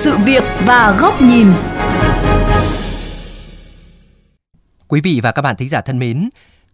sự 0.00 0.16
việc 0.16 0.44
và 0.66 0.96
góc 1.00 1.22
nhìn. 1.22 1.52
Quý 4.88 5.00
vị 5.00 5.20
và 5.22 5.32
các 5.32 5.42
bạn 5.42 5.56
thính 5.56 5.68
giả 5.68 5.80
thân 5.80 5.98
mến, 5.98 6.28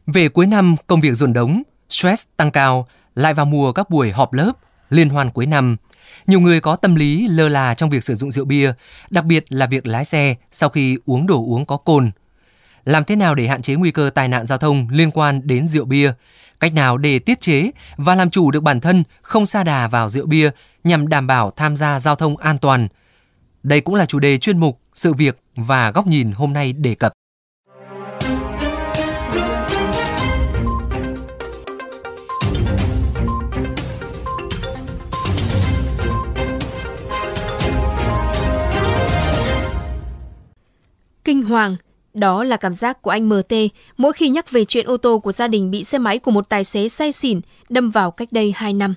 về 0.06 0.28
cuối 0.28 0.46
năm 0.46 0.76
công 0.86 1.00
việc 1.00 1.12
dồn 1.12 1.32
đống, 1.32 1.62
stress 1.88 2.26
tăng 2.36 2.50
cao, 2.50 2.86
lại 3.14 3.34
vào 3.34 3.46
mùa 3.46 3.72
các 3.72 3.90
buổi 3.90 4.12
họp 4.12 4.32
lớp, 4.32 4.52
liên 4.90 5.08
hoan 5.08 5.30
cuối 5.30 5.46
năm. 5.46 5.76
Nhiều 6.26 6.40
người 6.40 6.60
có 6.60 6.76
tâm 6.76 6.94
lý 6.94 7.28
lơ 7.28 7.48
là 7.48 7.74
trong 7.74 7.90
việc 7.90 8.04
sử 8.04 8.14
dụng 8.14 8.30
rượu 8.30 8.44
bia, 8.44 8.72
đặc 9.10 9.24
biệt 9.24 9.44
là 9.48 9.66
việc 9.66 9.86
lái 9.86 10.04
xe 10.04 10.34
sau 10.52 10.68
khi 10.68 10.98
uống 11.06 11.26
đồ 11.26 11.36
uống 11.36 11.66
có 11.66 11.76
cồn. 11.76 12.10
Làm 12.84 13.04
thế 13.04 13.16
nào 13.16 13.34
để 13.34 13.46
hạn 13.46 13.62
chế 13.62 13.74
nguy 13.74 13.90
cơ 13.90 14.10
tai 14.14 14.28
nạn 14.28 14.46
giao 14.46 14.58
thông 14.58 14.88
liên 14.90 15.10
quan 15.10 15.40
đến 15.44 15.66
rượu 15.66 15.84
bia? 15.84 16.12
Cách 16.60 16.74
nào 16.74 16.98
để 16.98 17.18
tiết 17.18 17.40
chế 17.40 17.70
và 17.96 18.14
làm 18.14 18.30
chủ 18.30 18.50
được 18.50 18.62
bản 18.62 18.80
thân 18.80 19.04
không 19.22 19.46
sa 19.46 19.64
đà 19.64 19.88
vào 19.88 20.08
rượu 20.08 20.26
bia 20.26 20.50
nhằm 20.84 21.08
đảm 21.08 21.26
bảo 21.26 21.50
tham 21.50 21.76
gia 21.76 22.00
giao 22.00 22.14
thông 22.14 22.36
an 22.36 22.58
toàn? 22.58 22.88
Đây 23.66 23.80
cũng 23.80 23.94
là 23.94 24.06
chủ 24.06 24.18
đề 24.18 24.38
chuyên 24.38 24.58
mục 24.58 24.80
Sự 24.94 25.14
việc 25.14 25.38
và 25.56 25.90
góc 25.90 26.06
nhìn 26.06 26.32
hôm 26.32 26.52
nay 26.52 26.72
đề 26.72 26.94
cập. 26.94 27.12
Kinh 41.24 41.42
hoàng, 41.42 41.76
đó 42.14 42.44
là 42.44 42.56
cảm 42.56 42.74
giác 42.74 43.02
của 43.02 43.10
anh 43.10 43.28
MT 43.28 43.52
mỗi 43.96 44.12
khi 44.12 44.28
nhắc 44.28 44.50
về 44.50 44.64
chuyện 44.64 44.86
ô 44.86 44.96
tô 44.96 45.18
của 45.18 45.32
gia 45.32 45.48
đình 45.48 45.70
bị 45.70 45.84
xe 45.84 45.98
máy 45.98 46.18
của 46.18 46.30
một 46.30 46.48
tài 46.48 46.64
xế 46.64 46.88
say 46.88 47.12
xỉn 47.12 47.40
đâm 47.68 47.90
vào 47.90 48.10
cách 48.10 48.28
đây 48.32 48.52
2 48.56 48.72
năm. 48.72 48.94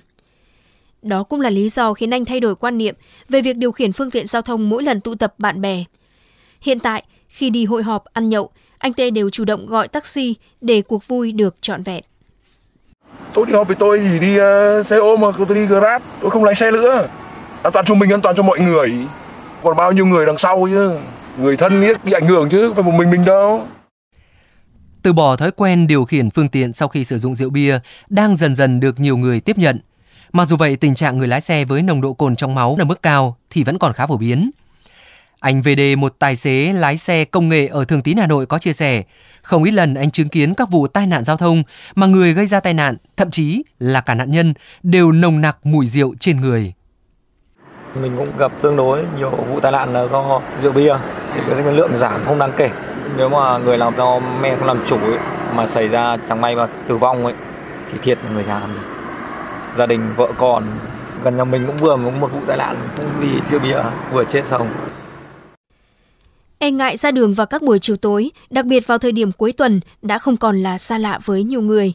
Đó 1.02 1.22
cũng 1.22 1.40
là 1.40 1.50
lý 1.50 1.68
do 1.68 1.94
khiến 1.94 2.10
anh 2.10 2.24
thay 2.24 2.40
đổi 2.40 2.54
quan 2.54 2.78
niệm 2.78 2.94
về 3.28 3.40
việc 3.40 3.56
điều 3.56 3.72
khiển 3.72 3.92
phương 3.92 4.10
tiện 4.10 4.26
giao 4.26 4.42
thông 4.42 4.68
mỗi 4.68 4.82
lần 4.82 5.00
tụ 5.00 5.14
tập 5.14 5.34
bạn 5.38 5.60
bè. 5.60 5.84
Hiện 6.60 6.78
tại, 6.78 7.04
khi 7.28 7.50
đi 7.50 7.64
hội 7.64 7.82
họp, 7.82 8.04
ăn 8.04 8.28
nhậu, 8.28 8.50
anh 8.78 8.92
Tê 8.92 9.10
đều 9.10 9.30
chủ 9.30 9.44
động 9.44 9.66
gọi 9.66 9.88
taxi 9.88 10.34
để 10.60 10.82
cuộc 10.82 11.08
vui 11.08 11.32
được 11.32 11.62
trọn 11.62 11.82
vẹn. 11.82 12.04
Tôi 13.34 13.46
đi 13.46 13.52
họp 13.52 13.66
với 13.66 13.76
tôi 13.76 13.98
thì 13.98 14.18
đi 14.18 14.36
uh, 14.36 14.86
xe 14.86 14.96
ôm 14.96 15.20
mà 15.20 15.28
tôi 15.38 15.56
đi 15.56 15.66
Grab, 15.66 16.02
tôi 16.20 16.30
không 16.30 16.44
lái 16.44 16.54
xe 16.54 16.70
nữa. 16.70 17.08
An 17.62 17.72
toàn 17.72 17.84
cho 17.84 17.94
mình, 17.94 18.12
an 18.12 18.20
toàn 18.20 18.36
cho 18.36 18.42
mọi 18.42 18.60
người. 18.60 18.94
Còn 19.62 19.76
bao 19.76 19.92
nhiêu 19.92 20.06
người 20.06 20.26
đằng 20.26 20.38
sau 20.38 20.68
chứ 20.70 20.90
người 21.38 21.56
thân 21.56 21.80
biết 21.80 22.04
bị 22.04 22.12
ảnh 22.12 22.26
hưởng 22.26 22.48
chứ 22.48 22.66
không 22.66 22.74
phải 22.74 22.84
một 22.92 22.98
mình 22.98 23.10
mình 23.10 23.24
đâu. 23.24 23.66
Từ 25.02 25.12
bỏ 25.12 25.36
thói 25.36 25.50
quen 25.50 25.86
điều 25.86 26.04
khiển 26.04 26.30
phương 26.30 26.48
tiện 26.48 26.72
sau 26.72 26.88
khi 26.88 27.04
sử 27.04 27.18
dụng 27.18 27.34
rượu 27.34 27.50
bia 27.50 27.78
đang 28.08 28.36
dần 28.36 28.54
dần 28.54 28.80
được 28.80 29.00
nhiều 29.00 29.16
người 29.16 29.40
tiếp 29.40 29.58
nhận. 29.58 29.78
Mặc 30.32 30.48
dù 30.48 30.56
vậy, 30.56 30.76
tình 30.76 30.94
trạng 30.94 31.18
người 31.18 31.28
lái 31.28 31.40
xe 31.40 31.64
với 31.64 31.82
nồng 31.82 32.00
độ 32.00 32.12
cồn 32.12 32.36
trong 32.36 32.54
máu 32.54 32.76
ở 32.78 32.84
mức 32.84 33.02
cao 33.02 33.36
thì 33.50 33.64
vẫn 33.64 33.78
còn 33.78 33.92
khá 33.92 34.06
phổ 34.06 34.16
biến. 34.16 34.50
Anh 35.40 35.62
VD, 35.62 35.80
một 35.98 36.14
tài 36.18 36.36
xế 36.36 36.72
lái 36.72 36.96
xe 36.96 37.24
công 37.24 37.48
nghệ 37.48 37.66
ở 37.66 37.84
Thường 37.84 38.02
Tín 38.02 38.16
Hà 38.16 38.26
Nội 38.26 38.46
có 38.46 38.58
chia 38.58 38.72
sẻ, 38.72 39.02
không 39.42 39.64
ít 39.64 39.70
lần 39.70 39.94
anh 39.94 40.10
chứng 40.10 40.28
kiến 40.28 40.54
các 40.54 40.70
vụ 40.70 40.86
tai 40.86 41.06
nạn 41.06 41.24
giao 41.24 41.36
thông 41.36 41.62
mà 41.94 42.06
người 42.06 42.34
gây 42.34 42.46
ra 42.46 42.60
tai 42.60 42.74
nạn, 42.74 42.96
thậm 43.16 43.30
chí 43.30 43.62
là 43.78 44.00
cả 44.00 44.14
nạn 44.14 44.30
nhân, 44.30 44.54
đều 44.82 45.12
nồng 45.12 45.40
nặc 45.40 45.56
mùi 45.62 45.86
rượu 45.86 46.14
trên 46.20 46.40
người. 46.40 46.72
Mình 47.94 48.16
cũng 48.16 48.28
gặp 48.38 48.52
tương 48.62 48.76
đối 48.76 49.04
nhiều 49.18 49.30
vụ 49.30 49.60
tai 49.60 49.72
nạn 49.72 49.92
là 49.92 50.06
do 50.06 50.40
rượu 50.62 50.72
bia 50.72 50.94
thì 51.34 51.40
cái 51.48 51.72
lượng 51.72 51.90
giảm 51.98 52.24
không 52.24 52.38
đáng 52.38 52.52
kể. 52.56 52.70
Nếu 53.16 53.28
mà 53.28 53.58
người 53.58 53.78
làm 53.78 53.96
do 53.96 54.20
men 54.42 54.58
không 54.58 54.66
làm 54.66 54.84
chủ 54.88 54.98
ấy, 54.98 55.18
mà 55.54 55.66
xảy 55.66 55.88
ra 55.88 56.16
chẳng 56.28 56.40
may 56.40 56.56
mà 56.56 56.66
tử 56.88 56.96
vong 56.96 57.24
ấy 57.24 57.34
thì 57.92 57.98
thiệt 58.02 58.18
người 58.34 58.44
nhà 58.44 58.60
mình. 58.66 58.99
Gia 59.78 59.86
đình 59.86 60.00
vợ 60.16 60.32
con 60.38 60.64
gần 61.24 61.36
nhà 61.36 61.44
mình 61.44 61.66
cũng 61.66 61.76
vừa 61.76 61.96
có 61.96 62.10
một 62.20 62.32
vụ 62.32 62.40
tai 62.46 62.56
nạn 62.58 62.76
cũng 62.96 63.06
vì 63.20 63.28
rượu 63.50 63.60
bia 63.60 63.82
vừa 64.12 64.24
chết 64.24 64.42
xong. 64.50 64.68
E 66.58 66.70
ngại 66.70 66.96
ra 66.96 67.10
đường 67.10 67.34
vào 67.34 67.46
các 67.46 67.62
buổi 67.62 67.78
chiều 67.78 67.96
tối, 67.96 68.30
đặc 68.50 68.64
biệt 68.66 68.86
vào 68.86 68.98
thời 68.98 69.12
điểm 69.12 69.32
cuối 69.32 69.52
tuần 69.52 69.80
đã 70.02 70.18
không 70.18 70.36
còn 70.36 70.62
là 70.62 70.78
xa 70.78 70.98
lạ 70.98 71.18
với 71.24 71.42
nhiều 71.42 71.60
người. 71.60 71.92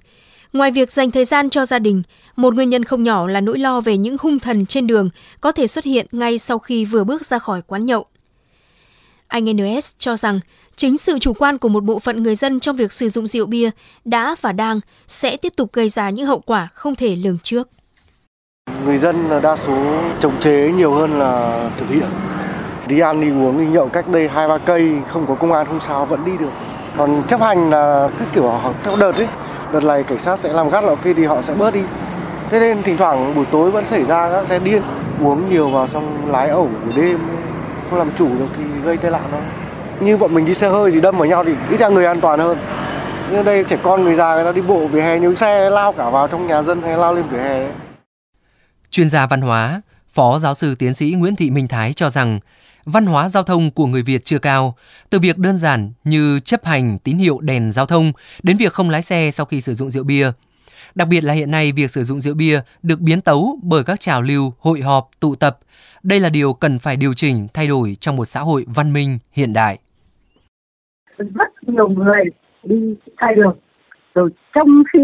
Ngoài 0.53 0.71
việc 0.71 0.91
dành 0.91 1.11
thời 1.11 1.25
gian 1.25 1.49
cho 1.49 1.65
gia 1.65 1.79
đình, 1.79 2.03
một 2.35 2.55
nguyên 2.55 2.69
nhân 2.69 2.83
không 2.83 3.03
nhỏ 3.03 3.27
là 3.27 3.41
nỗi 3.41 3.57
lo 3.57 3.81
về 3.81 3.97
những 3.97 4.17
hung 4.19 4.39
thần 4.39 4.65
trên 4.65 4.87
đường 4.87 5.09
có 5.41 5.51
thể 5.51 5.67
xuất 5.67 5.85
hiện 5.85 6.05
ngay 6.11 6.39
sau 6.39 6.59
khi 6.59 6.85
vừa 6.85 7.03
bước 7.03 7.25
ra 7.25 7.39
khỏi 7.39 7.61
quán 7.61 7.85
nhậu. 7.85 8.05
Anh 9.27 9.45
NS 9.45 9.91
cho 9.97 10.17
rằng 10.17 10.39
chính 10.75 10.97
sự 10.97 11.19
chủ 11.19 11.33
quan 11.33 11.57
của 11.57 11.69
một 11.69 11.83
bộ 11.83 11.99
phận 11.99 12.23
người 12.23 12.35
dân 12.35 12.59
trong 12.59 12.75
việc 12.75 12.91
sử 12.91 13.09
dụng 13.09 13.27
rượu 13.27 13.45
bia 13.45 13.69
đã 14.05 14.35
và 14.41 14.51
đang 14.51 14.79
sẽ 15.07 15.37
tiếp 15.37 15.53
tục 15.57 15.73
gây 15.73 15.89
ra 15.89 16.09
những 16.09 16.25
hậu 16.25 16.39
quả 16.39 16.67
không 16.73 16.95
thể 16.95 17.15
lường 17.15 17.37
trước. 17.43 17.69
Người 18.85 18.97
dân 18.97 19.29
là 19.29 19.39
đa 19.39 19.55
số 19.55 20.01
trồng 20.19 20.41
chế 20.41 20.71
nhiều 20.77 20.93
hơn 20.93 21.19
là 21.19 21.69
thực 21.77 21.89
hiện. 21.89 22.09
Đi 22.87 22.99
ăn 22.99 23.21
đi 23.21 23.29
uống 23.29 23.57
đi 23.57 23.65
nhậu 23.65 23.89
cách 23.89 24.07
đây 24.07 24.27
hai 24.27 24.47
ba 24.47 24.57
cây 24.57 24.91
không 25.11 25.25
có 25.27 25.35
công 25.35 25.51
an 25.51 25.65
không 25.67 25.79
sao 25.87 26.05
vẫn 26.05 26.25
đi 26.25 26.31
được. 26.39 26.51
Còn 26.97 27.23
chấp 27.27 27.41
hành 27.41 27.69
là 27.69 28.09
cái 28.19 28.27
kiểu 28.35 28.53
theo 28.83 28.95
đợt 28.95 29.15
ấy, 29.15 29.27
đợt 29.73 29.83
này 29.83 30.03
cảnh 30.03 30.19
sát 30.19 30.39
sẽ 30.39 30.53
làm 30.53 30.69
gắt 30.69 30.83
là 30.83 30.89
ok 30.89 31.03
thì 31.03 31.25
họ 31.25 31.41
sẽ 31.41 31.53
bớt 31.53 31.73
đi 31.73 31.81
thế 32.49 32.59
nên 32.59 32.83
thỉnh 32.83 32.97
thoảng 32.97 33.35
buổi 33.35 33.45
tối 33.51 33.71
vẫn 33.71 33.85
xảy 33.85 34.03
ra 34.03 34.29
các 34.31 34.47
xe 34.47 34.59
điên 34.59 34.81
uống 35.21 35.49
nhiều 35.49 35.69
vào 35.69 35.87
xong 35.87 36.31
lái 36.31 36.49
ẩu 36.49 36.69
buổi 36.83 36.93
đêm 36.95 37.19
không 37.95 38.07
làm 38.07 38.17
chủ 38.17 38.39
được 38.39 38.47
thì 38.57 38.63
gây 38.83 38.97
tai 38.97 39.11
nạn 39.11 39.27
thôi. 39.31 39.41
Như 39.99 40.17
bọn 40.17 40.33
mình 40.33 40.45
đi 40.45 40.53
xe 40.53 40.69
hơi 40.69 40.91
thì 40.91 41.01
đâm 41.01 41.17
vào 41.17 41.25
nhau 41.25 41.43
thì 41.43 41.51
ít 41.71 41.77
ra 41.77 41.89
người 41.89 42.05
an 42.05 42.21
toàn 42.21 42.39
hơn. 42.39 42.57
Nhưng 43.31 43.45
đây 43.45 43.63
trẻ 43.63 43.77
con 43.83 44.03
người 44.03 44.15
già 44.15 44.35
người 44.35 44.43
ta 44.43 44.51
đi 44.51 44.61
bộ 44.61 44.87
về 44.87 45.01
hè 45.01 45.19
nhiều 45.19 45.35
xe 45.35 45.69
lao 45.69 45.93
cả 45.93 46.09
vào 46.09 46.27
trong 46.27 46.47
nhà 46.47 46.63
dân 46.63 46.81
hay 46.81 46.97
lao 46.97 47.13
lên 47.13 47.25
vỉa 47.31 47.37
hè. 47.37 47.67
Chuyên 48.89 49.09
gia 49.09 49.27
văn 49.27 49.41
hóa 49.41 49.81
phó 50.11 50.37
giáo 50.37 50.53
sư 50.53 50.75
tiến 50.75 50.93
sĩ 50.93 51.15
Nguyễn 51.17 51.35
Thị 51.35 51.49
Minh 51.49 51.67
Thái 51.67 51.93
cho 51.93 52.09
rằng 52.09 52.39
văn 52.85 53.05
hóa 53.05 53.29
giao 53.29 53.43
thông 53.43 53.71
của 53.71 53.85
người 53.85 54.01
Việt 54.01 54.25
chưa 54.25 54.39
cao, 54.39 54.75
từ 55.09 55.19
việc 55.19 55.37
đơn 55.37 55.57
giản 55.57 55.91
như 56.03 56.39
chấp 56.39 56.65
hành 56.65 56.99
tín 56.99 57.17
hiệu 57.17 57.39
đèn 57.39 57.71
giao 57.71 57.85
thông 57.85 58.11
đến 58.43 58.57
việc 58.57 58.73
không 58.73 58.89
lái 58.89 59.01
xe 59.01 59.29
sau 59.31 59.45
khi 59.45 59.61
sử 59.61 59.73
dụng 59.73 59.89
rượu 59.89 60.03
bia. 60.03 60.31
Đặc 60.95 61.07
biệt 61.11 61.23
là 61.23 61.33
hiện 61.33 61.51
nay 61.51 61.71
việc 61.75 61.89
sử 61.89 62.03
dụng 62.03 62.19
rượu 62.19 62.35
bia 62.35 62.59
được 62.83 62.99
biến 63.01 63.21
tấu 63.21 63.59
bởi 63.63 63.83
các 63.85 63.99
trào 63.99 64.21
lưu, 64.21 64.53
hội 64.59 64.81
họp, 64.81 65.09
tụ 65.19 65.35
tập. 65.35 65.57
Đây 66.03 66.19
là 66.19 66.29
điều 66.33 66.53
cần 66.53 66.79
phải 66.79 66.97
điều 66.97 67.13
chỉnh, 67.13 67.47
thay 67.53 67.67
đổi 67.67 67.95
trong 67.99 68.15
một 68.15 68.25
xã 68.25 68.39
hội 68.39 68.65
văn 68.75 68.93
minh 68.93 69.17
hiện 69.31 69.53
đại. 69.53 69.79
Rất 71.17 71.49
nhiều 71.61 71.87
người 71.87 72.23
đi 72.63 72.95
sai 73.21 73.35
đường, 73.35 73.57
rồi 74.13 74.29
trong 74.55 74.83
khi 74.93 74.99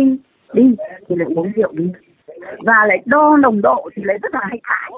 đi 0.54 0.64
thì 1.10 1.16
lại 1.16 1.28
uống 1.36 1.52
rượu 1.56 1.72
đi 1.72 1.86
và 2.66 2.86
lại 2.88 2.98
đo 3.06 3.38
nồng 3.38 3.62
độ 3.62 3.90
thì 3.96 4.04
lại 4.06 4.18
rất 4.22 4.34
là 4.34 4.42
hay 4.50 4.60
thái. 4.64 4.92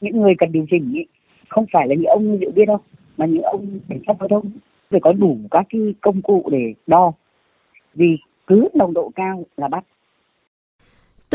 những 0.00 0.20
người 0.20 0.34
cần 0.38 0.52
điều 0.52 0.66
chỉnh 0.70 0.92
ý, 0.94 1.06
không 1.48 1.66
phải 1.72 1.88
là 1.88 1.94
những 1.94 2.10
ông 2.10 2.38
rượu 2.38 2.50
bia 2.54 2.64
đâu 2.64 2.80
mà 3.16 3.26
những 3.26 3.42
ông 3.42 3.80
cảnh 3.88 4.00
sát 4.06 4.14
giao 4.20 4.28
thông 4.28 4.50
phải 4.90 5.00
có 5.02 5.12
đủ 5.12 5.38
các 5.50 5.66
cái 5.70 5.94
công 6.00 6.22
cụ 6.22 6.48
để 6.52 6.74
đo 6.86 7.12
vì 7.94 8.16
cứ 8.46 8.68
nồng 8.74 8.94
độ 8.94 9.10
cao 9.14 9.44
là 9.56 9.68
bắt 9.68 9.84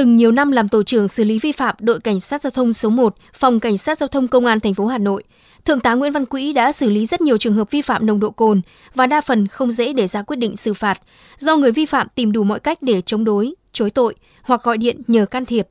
Từng 0.01 0.15
nhiều 0.15 0.31
năm 0.31 0.51
làm 0.51 0.67
tổ 0.67 0.83
trưởng 0.83 1.07
xử 1.07 1.23
lý 1.23 1.39
vi 1.43 1.51
phạm 1.51 1.75
đội 1.79 1.99
cảnh 1.99 2.19
sát 2.19 2.41
giao 2.41 2.51
thông 2.51 2.73
số 2.73 2.89
1, 2.89 3.13
phòng 3.33 3.59
cảnh 3.59 3.77
sát 3.77 3.97
giao 3.97 4.07
thông 4.07 4.27
công 4.27 4.45
an 4.45 4.59
thành 4.59 4.73
phố 4.73 4.85
Hà 4.85 4.97
Nội, 4.97 5.23
Thượng 5.65 5.79
tá 5.79 5.93
Nguyễn 5.93 6.11
Văn 6.11 6.25
Quỹ 6.25 6.53
đã 6.53 6.71
xử 6.71 6.89
lý 6.89 7.05
rất 7.05 7.21
nhiều 7.21 7.37
trường 7.37 7.53
hợp 7.53 7.71
vi 7.71 7.81
phạm 7.81 8.05
nồng 8.05 8.19
độ 8.19 8.29
cồn 8.29 8.61
và 8.95 9.07
đa 9.07 9.21
phần 9.21 9.47
không 9.47 9.71
dễ 9.71 9.93
để 9.93 10.07
ra 10.07 10.21
quyết 10.21 10.35
định 10.35 10.55
xử 10.57 10.73
phạt 10.73 10.97
do 11.37 11.57
người 11.57 11.71
vi 11.71 11.85
phạm 11.85 12.07
tìm 12.15 12.31
đủ 12.31 12.43
mọi 12.43 12.59
cách 12.59 12.77
để 12.81 13.01
chống 13.01 13.23
đối, 13.23 13.53
chối 13.71 13.89
tội 13.89 14.15
hoặc 14.43 14.61
gọi 14.63 14.77
điện 14.77 15.01
nhờ 15.07 15.25
can 15.25 15.45
thiệp. 15.45 15.67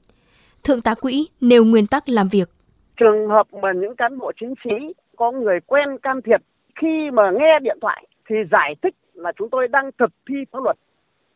Thượng 0.64 0.80
tá 0.80 0.94
Quỹ 0.94 1.28
nêu 1.40 1.64
nguyên 1.64 1.86
tắc 1.86 2.08
làm 2.08 2.28
việc. 2.28 2.48
Trường 2.96 3.28
hợp 3.28 3.46
mà 3.62 3.72
những 3.72 3.96
cán 3.96 4.18
bộ 4.18 4.32
chiến 4.40 4.54
sĩ 4.64 4.94
có 5.16 5.32
người 5.32 5.58
quen 5.66 5.88
can 6.02 6.20
thiệp 6.22 6.40
khi 6.80 7.10
mà 7.12 7.22
nghe 7.30 7.58
điện 7.62 7.78
thoại 7.82 8.06
thì 8.28 8.36
giải 8.52 8.74
thích 8.82 8.94
là 9.14 9.32
chúng 9.38 9.50
tôi 9.50 9.68
đang 9.68 9.90
thực 9.98 10.10
thi 10.28 10.34
pháp 10.52 10.58
luật. 10.62 10.76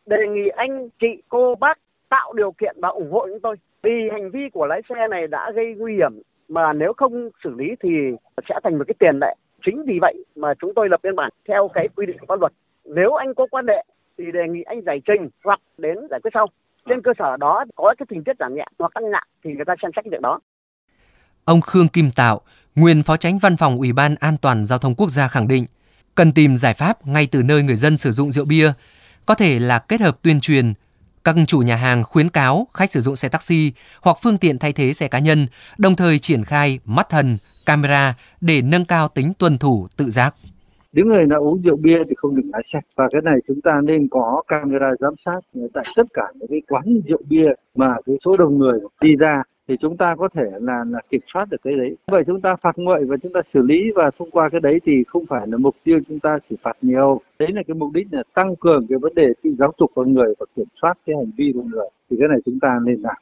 Đề 0.05 0.17
nghị 0.35 0.49
anh 0.55 0.89
chị 0.99 1.07
cô 1.29 1.55
bác 1.59 1.79
tạo 2.09 2.33
điều 2.33 2.51
kiện 2.51 2.75
và 2.81 2.89
ủng 2.89 3.11
hộ 3.11 3.27
chúng 3.29 3.39
tôi. 3.39 3.55
Vì 3.83 4.09
hành 4.11 4.31
vi 4.31 4.39
của 4.53 4.65
lái 4.65 4.81
xe 4.89 4.95
này 5.09 5.27
đã 5.27 5.51
gây 5.55 5.75
nguy 5.77 5.93
hiểm 5.93 6.21
mà 6.47 6.73
nếu 6.73 6.93
không 6.97 7.29
xử 7.43 7.49
lý 7.57 7.65
thì 7.83 7.89
sẽ 8.49 8.59
thành 8.63 8.77
một 8.77 8.83
cái 8.87 8.95
tiền 8.99 9.19
lệ. 9.21 9.35
Chính 9.65 9.83
vì 9.87 9.99
vậy 10.01 10.25
mà 10.35 10.53
chúng 10.61 10.73
tôi 10.75 10.89
lập 10.89 10.99
biên 11.03 11.15
bản 11.15 11.29
theo 11.47 11.69
cái 11.73 11.87
quy 11.95 12.05
định 12.05 12.17
của 12.19 12.25
pháp 12.29 12.39
luật. 12.39 12.51
Nếu 12.85 13.13
anh 13.13 13.33
có 13.35 13.47
quan 13.51 13.67
hệ 13.67 13.85
thì 14.17 14.23
đề 14.33 14.47
nghị 14.49 14.61
anh 14.61 14.81
giải 14.85 15.01
trình 15.05 15.29
hoặc 15.43 15.59
đến 15.77 15.97
giải 16.09 16.19
quyết 16.23 16.31
sau. 16.33 16.47
Trên 16.89 17.01
cơ 17.01 17.11
sở 17.19 17.37
đó 17.37 17.65
có 17.75 17.95
cái 17.97 18.05
tình 18.09 18.23
tiết 18.23 18.33
giảm 18.39 18.55
nhẹ 18.55 18.65
hoặc 18.79 18.91
tăng 18.95 19.11
nặng 19.11 19.27
thì 19.43 19.53
người 19.53 19.65
ta 19.65 19.75
xem 19.81 19.91
xét 19.95 20.05
việc 20.11 20.21
đó. 20.21 20.39
Ông 21.45 21.61
Khương 21.61 21.87
Kim 21.87 22.05
Tạo, 22.15 22.41
nguyên 22.75 23.03
Phó 23.03 23.17
Tránh 23.17 23.37
Văn 23.41 23.57
phòng 23.57 23.77
Ủy 23.77 23.93
ban 23.93 24.15
An 24.19 24.35
toàn 24.41 24.65
Giao 24.65 24.79
thông 24.79 24.95
Quốc 24.95 25.09
gia 25.09 25.27
khẳng 25.27 25.47
định, 25.47 25.65
cần 26.15 26.31
tìm 26.31 26.55
giải 26.55 26.73
pháp 26.73 27.07
ngay 27.07 27.27
từ 27.31 27.43
nơi 27.43 27.63
người 27.63 27.75
dân 27.75 27.97
sử 27.97 28.11
dụng 28.11 28.31
rượu 28.31 28.45
bia, 28.45 28.71
có 29.25 29.35
thể 29.35 29.59
là 29.59 29.79
kết 29.79 30.01
hợp 30.01 30.21
tuyên 30.21 30.39
truyền, 30.41 30.73
các 31.25 31.35
chủ 31.47 31.59
nhà 31.59 31.75
hàng 31.75 32.03
khuyến 32.03 32.29
cáo 32.29 32.67
khách 32.73 32.91
sử 32.91 33.01
dụng 33.01 33.15
xe 33.15 33.29
taxi 33.29 33.71
hoặc 34.01 34.17
phương 34.23 34.37
tiện 34.37 34.59
thay 34.59 34.73
thế 34.73 34.93
xe 34.93 35.07
cá 35.07 35.19
nhân, 35.19 35.47
đồng 35.77 35.95
thời 35.95 36.19
triển 36.19 36.43
khai 36.43 36.79
mắt 36.85 37.09
thần, 37.09 37.37
camera 37.65 38.15
để 38.41 38.61
nâng 38.61 38.85
cao 38.85 39.07
tính 39.07 39.33
tuân 39.39 39.57
thủ 39.57 39.87
tự 39.97 40.09
giác. 40.09 40.35
Những 40.93 41.07
người 41.07 41.25
đã 41.25 41.37
uống 41.37 41.61
rượu 41.61 41.77
bia 41.77 41.97
thì 42.09 42.15
không 42.17 42.35
được 42.35 42.43
lái 42.53 42.61
xe 42.65 42.79
và 42.95 43.07
cái 43.11 43.21
này 43.21 43.35
chúng 43.47 43.61
ta 43.61 43.81
nên 43.83 44.07
có 44.11 44.43
camera 44.47 44.87
giám 44.99 45.13
sát 45.25 45.39
tại 45.73 45.85
tất 45.95 46.07
cả 46.13 46.23
những 46.35 46.49
cái 46.49 46.61
quán 46.67 46.83
rượu 47.07 47.21
bia 47.29 47.49
mà 47.75 47.95
cái 48.05 48.15
số 48.25 48.37
đông 48.37 48.57
người 48.57 48.79
đi 49.01 49.15
ra 49.15 49.43
thì 49.67 49.75
chúng 49.81 49.97
ta 49.97 50.15
có 50.15 50.29
thể 50.33 50.43
là 50.61 50.83
là 50.87 50.99
kiểm 51.09 51.21
soát 51.33 51.49
được 51.49 51.57
cái 51.63 51.75
đấy. 51.75 51.97
Vậy 52.07 52.23
chúng 52.27 52.41
ta 52.41 52.55
phạt 52.55 52.77
nguội 52.77 53.05
và 53.05 53.17
chúng 53.23 53.33
ta 53.33 53.41
xử 53.53 53.61
lý 53.61 53.91
và 53.95 54.11
thông 54.19 54.31
qua 54.31 54.49
cái 54.49 54.61
đấy 54.61 54.81
thì 54.85 55.03
không 55.07 55.25
phải 55.25 55.47
là 55.47 55.57
mục 55.57 55.75
tiêu 55.83 55.99
chúng 56.07 56.19
ta 56.19 56.37
chỉ 56.49 56.55
phạt 56.61 56.77
nhiều. 56.81 57.21
Đấy 57.39 57.49
là 57.53 57.61
cái 57.67 57.75
mục 57.75 57.93
đích 57.93 58.07
là 58.11 58.23
tăng 58.33 58.55
cường 58.55 58.87
cái 58.89 58.97
vấn 58.99 59.15
đề 59.15 59.27
giáo 59.59 59.73
dục 59.79 59.91
con 59.95 60.13
người 60.13 60.33
và 60.39 60.45
kiểm 60.55 60.67
soát 60.81 60.93
cái 61.05 61.15
hành 61.15 61.31
vi 61.37 61.51
của 61.53 61.63
người. 61.63 61.87
Thì 62.09 62.17
cái 62.19 62.27
này 62.29 62.39
chúng 62.45 62.59
ta 62.59 62.69
nên 62.85 63.01
làm. 63.01 63.15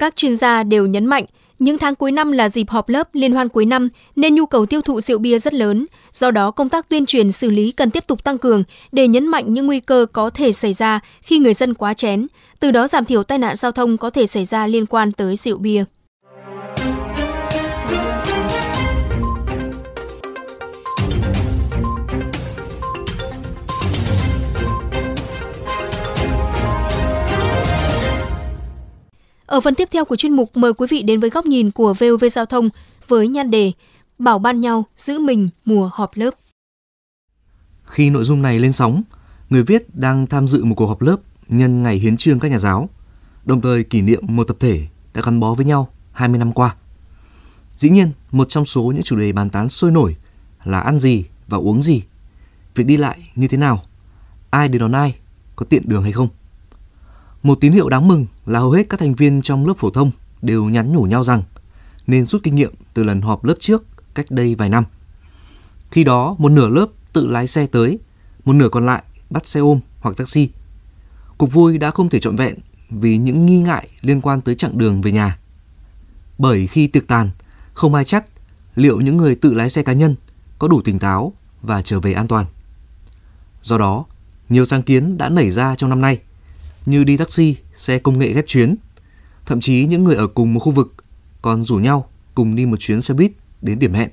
Các 0.00 0.16
chuyên 0.16 0.36
gia 0.36 0.62
đều 0.62 0.86
nhấn 0.86 1.06
mạnh, 1.06 1.24
những 1.58 1.78
tháng 1.78 1.94
cuối 1.94 2.12
năm 2.12 2.32
là 2.32 2.48
dịp 2.48 2.70
họp 2.70 2.88
lớp, 2.88 3.08
liên 3.14 3.32
hoan 3.32 3.48
cuối 3.48 3.66
năm 3.66 3.88
nên 4.16 4.34
nhu 4.34 4.46
cầu 4.46 4.66
tiêu 4.66 4.80
thụ 4.80 5.00
rượu 5.00 5.18
bia 5.18 5.38
rất 5.38 5.54
lớn. 5.54 5.86
Do 6.12 6.30
đó, 6.30 6.50
công 6.50 6.68
tác 6.68 6.88
tuyên 6.88 7.06
truyền 7.06 7.32
xử 7.32 7.50
lý 7.50 7.72
cần 7.72 7.90
tiếp 7.90 8.06
tục 8.06 8.24
tăng 8.24 8.38
cường 8.38 8.64
để 8.92 9.08
nhấn 9.08 9.26
mạnh 9.26 9.52
những 9.52 9.66
nguy 9.66 9.80
cơ 9.80 10.06
có 10.12 10.30
thể 10.30 10.52
xảy 10.52 10.72
ra 10.72 11.00
khi 11.22 11.38
người 11.38 11.54
dân 11.54 11.74
quá 11.74 11.94
chén, 11.94 12.26
từ 12.60 12.70
đó 12.70 12.88
giảm 12.88 13.04
thiểu 13.04 13.22
tai 13.22 13.38
nạn 13.38 13.56
giao 13.56 13.72
thông 13.72 13.96
có 13.96 14.10
thể 14.10 14.26
xảy 14.26 14.44
ra 14.44 14.66
liên 14.66 14.86
quan 14.86 15.12
tới 15.12 15.36
rượu 15.36 15.58
bia. 15.58 15.84
Ở 29.50 29.60
phần 29.60 29.74
tiếp 29.74 29.88
theo 29.90 30.04
của 30.04 30.16
chuyên 30.16 30.32
mục 30.32 30.56
mời 30.56 30.72
quý 30.74 30.86
vị 30.90 31.02
đến 31.02 31.20
với 31.20 31.30
góc 31.30 31.46
nhìn 31.46 31.70
của 31.70 31.94
VOV 31.94 32.24
Giao 32.32 32.46
thông 32.46 32.68
với 33.08 33.28
nhan 33.28 33.50
đề 33.50 33.72
Bảo 34.18 34.38
ban 34.38 34.60
nhau 34.60 34.84
giữ 34.96 35.18
mình 35.18 35.48
mùa 35.64 35.90
họp 35.92 36.10
lớp. 36.14 36.30
Khi 37.84 38.10
nội 38.10 38.24
dung 38.24 38.42
này 38.42 38.58
lên 38.58 38.72
sóng, 38.72 39.02
người 39.50 39.62
viết 39.62 39.94
đang 39.94 40.26
tham 40.26 40.48
dự 40.48 40.64
một 40.64 40.74
cuộc 40.74 40.86
họp 40.86 41.02
lớp 41.02 41.16
nhân 41.48 41.82
ngày 41.82 41.96
hiến 41.96 42.16
trương 42.16 42.38
các 42.38 42.50
nhà 42.50 42.58
giáo, 42.58 42.88
đồng 43.44 43.60
thời 43.60 43.84
kỷ 43.84 44.00
niệm 44.00 44.22
một 44.26 44.44
tập 44.44 44.56
thể 44.60 44.86
đã 45.14 45.22
gắn 45.24 45.40
bó 45.40 45.54
với 45.54 45.66
nhau 45.66 45.88
20 46.12 46.38
năm 46.38 46.52
qua. 46.52 46.74
Dĩ 47.76 47.90
nhiên, 47.90 48.12
một 48.30 48.48
trong 48.48 48.64
số 48.64 48.82
những 48.82 49.02
chủ 49.02 49.16
đề 49.16 49.32
bàn 49.32 49.50
tán 49.50 49.68
sôi 49.68 49.90
nổi 49.90 50.16
là 50.64 50.80
ăn 50.80 51.00
gì 51.00 51.24
và 51.48 51.58
uống 51.58 51.82
gì, 51.82 52.02
việc 52.74 52.84
đi 52.84 52.96
lại 52.96 53.30
như 53.34 53.48
thế 53.48 53.58
nào, 53.58 53.82
ai 54.50 54.68
đến 54.68 54.80
đón 54.80 54.92
ai, 54.92 55.14
có 55.56 55.66
tiện 55.68 55.88
đường 55.88 56.02
hay 56.02 56.12
không. 56.12 56.28
Một 57.42 57.58
tín 57.60 57.72
hiệu 57.72 57.88
đáng 57.88 58.08
mừng 58.08 58.26
là 58.50 58.60
hầu 58.60 58.70
hết 58.70 58.88
các 58.88 59.00
thành 59.00 59.14
viên 59.14 59.42
trong 59.42 59.66
lớp 59.66 59.74
phổ 59.78 59.90
thông 59.90 60.10
đều 60.42 60.64
nhắn 60.64 60.92
nhủ 60.92 61.02
nhau 61.02 61.24
rằng 61.24 61.42
nên 62.06 62.24
rút 62.24 62.42
kinh 62.42 62.54
nghiệm 62.54 62.72
từ 62.94 63.04
lần 63.04 63.20
họp 63.20 63.44
lớp 63.44 63.54
trước 63.60 63.84
cách 64.14 64.26
đây 64.30 64.54
vài 64.54 64.68
năm. 64.68 64.84
Khi 65.90 66.04
đó, 66.04 66.36
một 66.38 66.48
nửa 66.48 66.68
lớp 66.68 66.86
tự 67.12 67.26
lái 67.26 67.46
xe 67.46 67.66
tới, 67.66 67.98
một 68.44 68.52
nửa 68.52 68.68
còn 68.68 68.86
lại 68.86 69.02
bắt 69.30 69.46
xe 69.46 69.60
ôm 69.60 69.80
hoặc 70.00 70.16
taxi. 70.16 70.48
Cuộc 71.38 71.52
vui 71.52 71.78
đã 71.78 71.90
không 71.90 72.08
thể 72.08 72.20
trọn 72.20 72.36
vẹn 72.36 72.54
vì 72.90 73.16
những 73.16 73.46
nghi 73.46 73.58
ngại 73.58 73.88
liên 74.00 74.20
quan 74.20 74.40
tới 74.40 74.54
chặng 74.54 74.78
đường 74.78 75.02
về 75.02 75.12
nhà. 75.12 75.38
Bởi 76.38 76.66
khi 76.66 76.86
tiệc 76.86 77.06
tàn, 77.06 77.30
không 77.74 77.94
ai 77.94 78.04
chắc 78.04 78.24
liệu 78.74 79.00
những 79.00 79.16
người 79.16 79.34
tự 79.34 79.54
lái 79.54 79.70
xe 79.70 79.82
cá 79.82 79.92
nhân 79.92 80.16
có 80.58 80.68
đủ 80.68 80.82
tỉnh 80.82 80.98
táo 80.98 81.32
và 81.62 81.82
trở 81.82 82.00
về 82.00 82.12
an 82.12 82.28
toàn. 82.28 82.46
Do 83.62 83.78
đó, 83.78 84.04
nhiều 84.48 84.64
sáng 84.64 84.82
kiến 84.82 85.18
đã 85.18 85.28
nảy 85.28 85.50
ra 85.50 85.74
trong 85.76 85.90
năm 85.90 86.00
nay– 86.00 86.18
như 86.86 87.04
đi 87.04 87.16
taxi, 87.16 87.56
xe 87.80 87.98
công 87.98 88.18
nghệ 88.18 88.32
ghép 88.32 88.46
chuyến. 88.46 88.76
Thậm 89.46 89.60
chí 89.60 89.86
những 89.86 90.04
người 90.04 90.16
ở 90.16 90.26
cùng 90.26 90.54
một 90.54 90.60
khu 90.60 90.72
vực 90.72 90.94
còn 91.42 91.64
rủ 91.64 91.76
nhau 91.76 92.08
cùng 92.34 92.56
đi 92.56 92.66
một 92.66 92.76
chuyến 92.76 93.02
xe 93.02 93.14
buýt 93.14 93.32
đến 93.62 93.78
điểm 93.78 93.94
hẹn, 93.94 94.10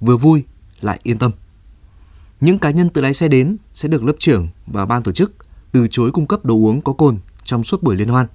vừa 0.00 0.16
vui 0.16 0.44
lại 0.80 1.00
yên 1.02 1.18
tâm. 1.18 1.32
Những 2.40 2.58
cá 2.58 2.70
nhân 2.70 2.90
tự 2.90 3.00
lái 3.00 3.14
xe 3.14 3.28
đến 3.28 3.56
sẽ 3.74 3.88
được 3.88 4.04
lớp 4.04 4.12
trưởng 4.18 4.48
và 4.66 4.86
ban 4.86 5.02
tổ 5.02 5.12
chức 5.12 5.32
từ 5.72 5.88
chối 5.90 6.10
cung 6.12 6.26
cấp 6.26 6.44
đồ 6.44 6.54
uống 6.54 6.80
có 6.82 6.92
cồn 6.92 7.18
trong 7.44 7.64
suốt 7.64 7.82
buổi 7.82 7.96
liên 7.96 8.08
hoan. 8.08 8.26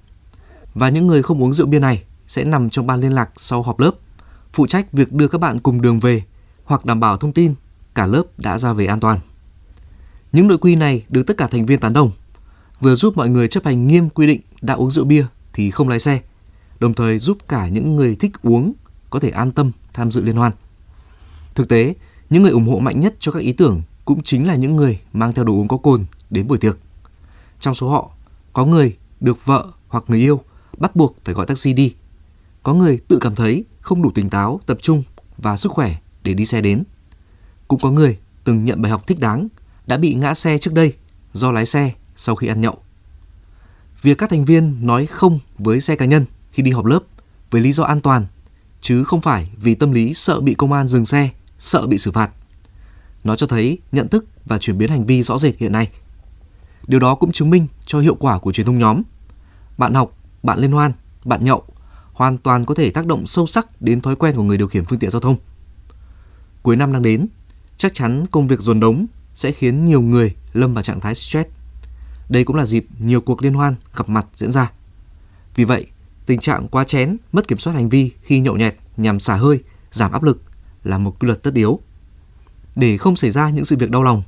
Và 0.74 0.88
những 0.88 1.06
người 1.06 1.22
không 1.22 1.42
uống 1.42 1.52
rượu 1.52 1.66
bia 1.66 1.78
này 1.78 2.04
sẽ 2.26 2.44
nằm 2.44 2.70
trong 2.70 2.86
ban 2.86 3.00
liên 3.00 3.12
lạc 3.12 3.30
sau 3.36 3.62
họp 3.62 3.80
lớp, 3.80 3.92
phụ 4.52 4.66
trách 4.66 4.92
việc 4.92 5.12
đưa 5.12 5.28
các 5.28 5.38
bạn 5.38 5.60
cùng 5.60 5.82
đường 5.82 6.00
về 6.00 6.22
hoặc 6.64 6.84
đảm 6.84 7.00
bảo 7.00 7.16
thông 7.16 7.32
tin 7.32 7.54
cả 7.94 8.06
lớp 8.06 8.22
đã 8.36 8.58
ra 8.58 8.72
về 8.72 8.86
an 8.86 9.00
toàn. 9.00 9.20
Những 10.32 10.48
nội 10.48 10.58
quy 10.58 10.76
này 10.76 11.04
được 11.08 11.22
tất 11.26 11.36
cả 11.36 11.46
thành 11.46 11.66
viên 11.66 11.78
tán 11.78 11.92
đồng 11.92 12.10
vừa 12.80 12.94
giúp 12.94 13.16
mọi 13.16 13.28
người 13.28 13.48
chấp 13.48 13.64
hành 13.64 13.86
nghiêm 13.86 14.08
quy 14.08 14.26
định 14.26 14.40
đã 14.62 14.74
uống 14.74 14.90
rượu 14.90 15.04
bia 15.04 15.26
thì 15.52 15.70
không 15.70 15.88
lái 15.88 15.98
xe, 15.98 16.20
đồng 16.80 16.94
thời 16.94 17.18
giúp 17.18 17.38
cả 17.48 17.68
những 17.68 17.96
người 17.96 18.16
thích 18.16 18.32
uống 18.42 18.72
có 19.10 19.20
thể 19.20 19.30
an 19.30 19.52
tâm 19.52 19.72
tham 19.92 20.10
dự 20.10 20.22
liên 20.22 20.36
hoan. 20.36 20.52
Thực 21.54 21.68
tế, 21.68 21.94
những 22.30 22.42
người 22.42 22.52
ủng 22.52 22.68
hộ 22.68 22.78
mạnh 22.78 23.00
nhất 23.00 23.14
cho 23.18 23.32
các 23.32 23.38
ý 23.38 23.52
tưởng 23.52 23.82
cũng 24.04 24.22
chính 24.22 24.46
là 24.46 24.54
những 24.54 24.76
người 24.76 25.00
mang 25.12 25.32
theo 25.32 25.44
đồ 25.44 25.52
uống 25.52 25.68
có 25.68 25.76
cồn 25.76 26.04
đến 26.30 26.46
buổi 26.46 26.58
tiệc. 26.58 26.78
Trong 27.60 27.74
số 27.74 27.88
họ, 27.88 28.10
có 28.52 28.64
người 28.64 28.96
được 29.20 29.38
vợ 29.44 29.66
hoặc 29.88 30.04
người 30.08 30.18
yêu 30.18 30.40
bắt 30.78 30.96
buộc 30.96 31.16
phải 31.24 31.34
gọi 31.34 31.46
taxi 31.46 31.72
đi. 31.72 31.94
Có 32.62 32.74
người 32.74 32.98
tự 33.08 33.18
cảm 33.20 33.34
thấy 33.34 33.64
không 33.80 34.02
đủ 34.02 34.10
tỉnh 34.14 34.30
táo, 34.30 34.60
tập 34.66 34.78
trung 34.82 35.02
và 35.38 35.56
sức 35.56 35.72
khỏe 35.72 35.96
để 36.22 36.34
đi 36.34 36.46
xe 36.46 36.60
đến. 36.60 36.84
Cũng 37.68 37.80
có 37.82 37.90
người 37.90 38.18
từng 38.44 38.64
nhận 38.64 38.82
bài 38.82 38.90
học 38.90 39.06
thích 39.06 39.20
đáng 39.20 39.48
đã 39.86 39.96
bị 39.96 40.14
ngã 40.14 40.34
xe 40.34 40.58
trước 40.58 40.74
đây 40.74 40.92
do 41.32 41.50
lái 41.50 41.66
xe 41.66 41.92
sau 42.16 42.36
khi 42.36 42.46
ăn 42.46 42.60
nhậu. 42.60 42.78
Việc 44.02 44.18
các 44.18 44.30
thành 44.30 44.44
viên 44.44 44.86
nói 44.86 45.06
không 45.06 45.38
với 45.58 45.80
xe 45.80 45.96
cá 45.96 46.04
nhân 46.04 46.24
khi 46.50 46.62
đi 46.62 46.70
họp 46.70 46.84
lớp 46.84 47.00
với 47.50 47.60
lý 47.60 47.72
do 47.72 47.84
an 47.84 48.00
toàn, 48.00 48.26
chứ 48.80 49.04
không 49.04 49.20
phải 49.20 49.50
vì 49.56 49.74
tâm 49.74 49.92
lý 49.92 50.14
sợ 50.14 50.40
bị 50.40 50.54
công 50.54 50.72
an 50.72 50.88
dừng 50.88 51.06
xe, 51.06 51.30
sợ 51.58 51.86
bị 51.86 51.98
xử 51.98 52.12
phạt. 52.12 52.30
Nó 53.24 53.36
cho 53.36 53.46
thấy 53.46 53.78
nhận 53.92 54.08
thức 54.08 54.24
và 54.44 54.58
chuyển 54.58 54.78
biến 54.78 54.90
hành 54.90 55.06
vi 55.06 55.22
rõ 55.22 55.38
rệt 55.38 55.58
hiện 55.58 55.72
nay. 55.72 55.90
Điều 56.86 57.00
đó 57.00 57.14
cũng 57.14 57.32
chứng 57.32 57.50
minh 57.50 57.66
cho 57.86 58.00
hiệu 58.00 58.14
quả 58.14 58.38
của 58.38 58.52
truyền 58.52 58.66
thông 58.66 58.78
nhóm. 58.78 59.02
Bạn 59.78 59.94
học, 59.94 60.18
bạn 60.42 60.58
liên 60.58 60.72
hoan, 60.72 60.92
bạn 61.24 61.44
nhậu 61.44 61.64
hoàn 62.12 62.38
toàn 62.38 62.64
có 62.64 62.74
thể 62.74 62.90
tác 62.90 63.06
động 63.06 63.26
sâu 63.26 63.46
sắc 63.46 63.82
đến 63.82 64.00
thói 64.00 64.16
quen 64.16 64.36
của 64.36 64.42
người 64.42 64.58
điều 64.58 64.68
khiển 64.68 64.84
phương 64.84 64.98
tiện 64.98 65.10
giao 65.10 65.20
thông. 65.20 65.36
Cuối 66.62 66.76
năm 66.76 66.92
đang 66.92 67.02
đến, 67.02 67.26
chắc 67.76 67.94
chắn 67.94 68.26
công 68.26 68.48
việc 68.48 68.60
dồn 68.60 68.80
đống 68.80 69.06
sẽ 69.34 69.52
khiến 69.52 69.84
nhiều 69.84 70.00
người 70.00 70.34
lâm 70.52 70.74
vào 70.74 70.82
trạng 70.82 71.00
thái 71.00 71.14
stress. 71.14 71.48
Đây 72.28 72.44
cũng 72.44 72.56
là 72.56 72.66
dịp 72.66 72.86
nhiều 72.98 73.20
cuộc 73.20 73.42
liên 73.42 73.54
hoan 73.54 73.74
gặp 73.96 74.08
mặt 74.08 74.26
diễn 74.34 74.50
ra. 74.50 74.72
Vì 75.54 75.64
vậy, 75.64 75.86
tình 76.26 76.40
trạng 76.40 76.68
quá 76.68 76.84
chén, 76.84 77.16
mất 77.32 77.48
kiểm 77.48 77.58
soát 77.58 77.72
hành 77.72 77.88
vi 77.88 78.10
khi 78.22 78.40
nhậu 78.40 78.56
nhẹt 78.56 78.76
nhằm 78.96 79.20
xả 79.20 79.36
hơi, 79.36 79.60
giảm 79.92 80.12
áp 80.12 80.22
lực 80.22 80.42
là 80.84 80.98
một 80.98 81.20
quy 81.20 81.26
luật 81.26 81.42
tất 81.42 81.54
yếu. 81.54 81.80
Để 82.76 82.98
không 82.98 83.16
xảy 83.16 83.30
ra 83.30 83.50
những 83.50 83.64
sự 83.64 83.76
việc 83.76 83.90
đau 83.90 84.02
lòng, 84.02 84.22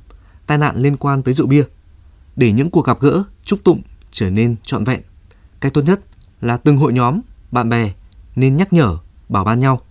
tai 0.47 0.57
nạn 0.57 0.77
liên 0.77 0.97
quan 0.97 1.21
tới 1.21 1.33
rượu 1.33 1.47
bia, 1.47 1.63
để 2.35 2.51
những 2.51 2.69
cuộc 2.69 2.85
gặp 2.85 2.99
gỡ, 2.99 3.23
chúc 3.43 3.63
tụng 3.63 3.81
trở 4.11 4.29
nên 4.29 4.55
trọn 4.63 4.83
vẹn, 4.83 5.01
cách 5.59 5.73
tốt 5.73 5.81
nhất 5.81 5.99
là 6.41 6.57
từng 6.57 6.77
hội 6.77 6.93
nhóm, 6.93 7.21
bạn 7.51 7.69
bè 7.69 7.91
nên 8.35 8.57
nhắc 8.57 8.73
nhở, 8.73 8.97
bảo 9.29 9.43
ban 9.43 9.59
nhau 9.59 9.81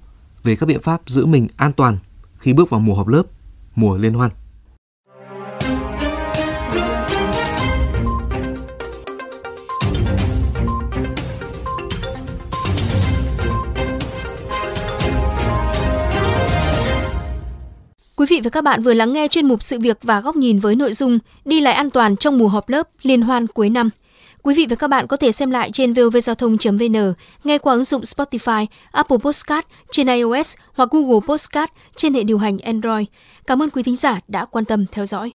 về 0.42 0.56
các 0.56 0.66
biện 0.66 0.82
pháp 0.82 1.00
giữ 1.06 1.26
mình 1.26 1.49
an 1.56 1.73
toàn 1.73 1.99
khi 2.38 2.52
bước 2.52 2.70
vào 2.70 2.80
mùa 2.80 2.94
họp 2.94 3.08
lớp, 3.08 3.23
mùa 3.75 3.96
liên 3.96 4.14
hoan. 4.14 4.30
Quý 18.20 18.26
vị 18.26 18.40
và 18.44 18.50
các 18.50 18.64
bạn 18.64 18.82
vừa 18.82 18.94
lắng 18.94 19.12
nghe 19.12 19.28
chuyên 19.28 19.46
mục 19.46 19.62
sự 19.62 19.78
việc 19.78 19.98
và 20.02 20.20
góc 20.20 20.36
nhìn 20.36 20.58
với 20.58 20.76
nội 20.76 20.92
dung 20.92 21.18
đi 21.44 21.60
lại 21.60 21.74
an 21.74 21.90
toàn 21.90 22.16
trong 22.16 22.38
mùa 22.38 22.48
họp 22.48 22.68
lớp 22.68 22.88
liên 23.02 23.22
hoan 23.22 23.46
cuối 23.46 23.70
năm. 23.70 23.90
Quý 24.42 24.54
vị 24.54 24.66
và 24.70 24.76
các 24.76 24.88
bạn 24.88 25.06
có 25.06 25.16
thể 25.16 25.32
xem 25.32 25.50
lại 25.50 25.70
trên 25.72 25.92
vovgiao 25.92 26.34
thông.vn, 26.34 27.14
nghe 27.44 27.58
qua 27.58 27.74
ứng 27.74 27.84
dụng 27.84 28.02
Spotify, 28.02 28.66
Apple 28.92 29.18
Podcast 29.18 29.66
trên 29.90 30.06
iOS 30.06 30.54
hoặc 30.72 30.90
Google 30.90 31.26
Podcast 31.28 31.70
trên 31.96 32.14
hệ 32.14 32.22
điều 32.22 32.38
hành 32.38 32.58
Android. 32.58 33.06
Cảm 33.46 33.62
ơn 33.62 33.70
quý 33.70 33.82
thính 33.82 33.96
giả 33.96 34.20
đã 34.28 34.44
quan 34.44 34.64
tâm 34.64 34.86
theo 34.86 35.06
dõi. 35.06 35.32